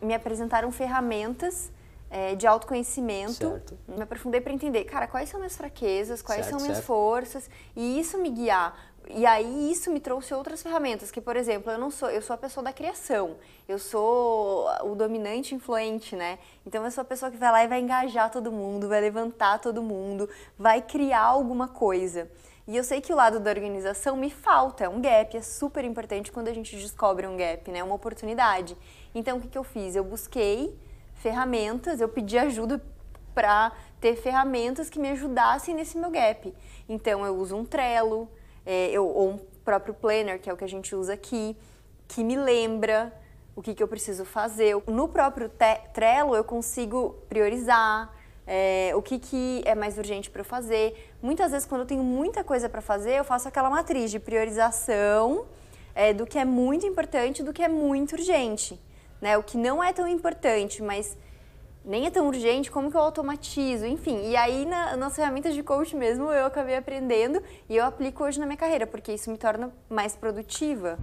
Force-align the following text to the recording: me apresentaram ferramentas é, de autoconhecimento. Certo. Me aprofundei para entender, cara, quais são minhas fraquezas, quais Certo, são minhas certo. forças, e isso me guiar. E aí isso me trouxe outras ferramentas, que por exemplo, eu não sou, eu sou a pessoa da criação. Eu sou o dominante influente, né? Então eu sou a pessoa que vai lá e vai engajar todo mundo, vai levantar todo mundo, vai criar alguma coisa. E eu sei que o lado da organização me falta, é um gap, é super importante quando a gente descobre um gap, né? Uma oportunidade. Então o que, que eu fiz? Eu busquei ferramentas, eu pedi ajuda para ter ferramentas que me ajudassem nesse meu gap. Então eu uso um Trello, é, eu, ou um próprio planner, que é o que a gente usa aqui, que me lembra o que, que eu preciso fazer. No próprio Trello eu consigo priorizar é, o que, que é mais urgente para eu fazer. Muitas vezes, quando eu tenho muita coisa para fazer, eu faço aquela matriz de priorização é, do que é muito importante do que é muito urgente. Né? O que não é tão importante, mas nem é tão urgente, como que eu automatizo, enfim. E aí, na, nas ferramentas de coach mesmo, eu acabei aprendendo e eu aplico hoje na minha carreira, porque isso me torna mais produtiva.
me 0.00 0.14
apresentaram 0.14 0.70
ferramentas 0.72 1.70
é, 2.10 2.34
de 2.34 2.46
autoconhecimento. 2.46 3.48
Certo. 3.48 3.78
Me 3.86 4.02
aprofundei 4.02 4.40
para 4.40 4.52
entender, 4.52 4.84
cara, 4.84 5.06
quais 5.06 5.28
são 5.28 5.38
minhas 5.38 5.56
fraquezas, 5.56 6.20
quais 6.20 6.44
Certo, 6.44 6.50
são 6.50 6.60
minhas 6.60 6.78
certo. 6.78 6.86
forças, 6.86 7.48
e 7.76 8.00
isso 8.00 8.18
me 8.18 8.30
guiar. 8.30 8.76
E 9.08 9.26
aí 9.26 9.72
isso 9.72 9.90
me 9.90 9.98
trouxe 9.98 10.32
outras 10.34 10.62
ferramentas, 10.62 11.10
que 11.10 11.20
por 11.20 11.36
exemplo, 11.36 11.72
eu 11.72 11.78
não 11.78 11.90
sou, 11.90 12.10
eu 12.10 12.22
sou 12.22 12.34
a 12.34 12.36
pessoa 12.36 12.62
da 12.62 12.72
criação. 12.72 13.36
Eu 13.68 13.78
sou 13.78 14.68
o 14.82 14.94
dominante 14.94 15.54
influente, 15.54 16.14
né? 16.14 16.38
Então 16.66 16.84
eu 16.84 16.90
sou 16.90 17.02
a 17.02 17.04
pessoa 17.04 17.30
que 17.30 17.36
vai 17.36 17.50
lá 17.50 17.64
e 17.64 17.68
vai 17.68 17.80
engajar 17.80 18.30
todo 18.30 18.52
mundo, 18.52 18.88
vai 18.88 19.00
levantar 19.00 19.58
todo 19.58 19.82
mundo, 19.82 20.28
vai 20.58 20.82
criar 20.82 21.22
alguma 21.22 21.66
coisa. 21.68 22.30
E 22.68 22.76
eu 22.76 22.84
sei 22.84 23.00
que 23.00 23.12
o 23.12 23.16
lado 23.16 23.40
da 23.40 23.50
organização 23.50 24.16
me 24.16 24.30
falta, 24.30 24.84
é 24.84 24.88
um 24.88 25.00
gap, 25.00 25.36
é 25.36 25.42
super 25.42 25.84
importante 25.84 26.30
quando 26.30 26.48
a 26.48 26.54
gente 26.54 26.76
descobre 26.76 27.26
um 27.26 27.36
gap, 27.36 27.68
né? 27.70 27.82
Uma 27.82 27.96
oportunidade. 27.96 28.76
Então 29.12 29.38
o 29.38 29.40
que, 29.40 29.48
que 29.48 29.58
eu 29.58 29.64
fiz? 29.64 29.96
Eu 29.96 30.04
busquei 30.04 30.78
ferramentas, 31.20 32.00
eu 32.00 32.08
pedi 32.08 32.38
ajuda 32.38 32.82
para 33.34 33.72
ter 34.00 34.16
ferramentas 34.16 34.90
que 34.90 34.98
me 34.98 35.10
ajudassem 35.10 35.74
nesse 35.74 35.96
meu 35.96 36.10
gap. 36.10 36.52
Então 36.88 37.24
eu 37.24 37.36
uso 37.36 37.56
um 37.56 37.64
Trello, 37.64 38.28
é, 38.66 38.90
eu, 38.90 39.06
ou 39.06 39.30
um 39.30 39.38
próprio 39.64 39.94
planner, 39.94 40.40
que 40.40 40.50
é 40.50 40.52
o 40.52 40.56
que 40.56 40.64
a 40.64 40.68
gente 40.68 40.94
usa 40.94 41.12
aqui, 41.12 41.56
que 42.08 42.24
me 42.24 42.36
lembra 42.36 43.12
o 43.54 43.62
que, 43.62 43.74
que 43.74 43.82
eu 43.82 43.88
preciso 43.88 44.24
fazer. 44.24 44.74
No 44.86 45.08
próprio 45.08 45.50
Trello 45.92 46.34
eu 46.34 46.42
consigo 46.42 47.16
priorizar 47.28 48.12
é, 48.46 48.92
o 48.94 49.02
que, 49.02 49.18
que 49.18 49.62
é 49.64 49.74
mais 49.74 49.98
urgente 49.98 50.30
para 50.30 50.40
eu 50.40 50.44
fazer. 50.44 51.12
Muitas 51.22 51.52
vezes, 51.52 51.68
quando 51.68 51.82
eu 51.82 51.86
tenho 51.86 52.02
muita 52.02 52.42
coisa 52.42 52.68
para 52.68 52.80
fazer, 52.80 53.12
eu 53.12 53.24
faço 53.24 53.46
aquela 53.46 53.70
matriz 53.70 54.10
de 54.10 54.18
priorização 54.18 55.44
é, 55.94 56.12
do 56.12 56.26
que 56.26 56.38
é 56.38 56.44
muito 56.44 56.86
importante 56.86 57.42
do 57.42 57.52
que 57.52 57.62
é 57.62 57.68
muito 57.68 58.12
urgente. 58.14 58.80
Né? 59.20 59.36
O 59.36 59.42
que 59.42 59.56
não 59.56 59.82
é 59.82 59.92
tão 59.92 60.06
importante, 60.06 60.82
mas 60.82 61.16
nem 61.84 62.06
é 62.06 62.10
tão 62.10 62.26
urgente, 62.26 62.70
como 62.70 62.90
que 62.90 62.96
eu 62.96 63.00
automatizo, 63.00 63.86
enfim. 63.86 64.30
E 64.30 64.36
aí, 64.36 64.64
na, 64.66 64.96
nas 64.96 65.16
ferramentas 65.16 65.54
de 65.54 65.62
coach 65.62 65.96
mesmo, 65.96 66.30
eu 66.30 66.46
acabei 66.46 66.76
aprendendo 66.76 67.42
e 67.68 67.76
eu 67.76 67.84
aplico 67.84 68.24
hoje 68.24 68.38
na 68.38 68.46
minha 68.46 68.56
carreira, 68.56 68.86
porque 68.86 69.12
isso 69.12 69.30
me 69.30 69.38
torna 69.38 69.72
mais 69.88 70.14
produtiva. 70.14 70.98